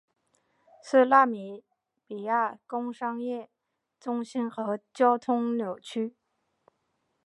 [0.83, 1.63] 是纳米
[2.07, 3.51] 比亚工商业
[3.99, 5.79] 中心和交通枢纽。